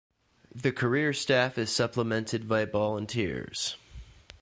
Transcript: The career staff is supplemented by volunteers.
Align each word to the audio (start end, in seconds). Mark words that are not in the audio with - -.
The 0.55 0.71
career 0.71 1.13
staff 1.13 1.59
is 1.59 1.69
supplemented 1.69 2.47
by 2.49 2.65
volunteers. 2.65 3.75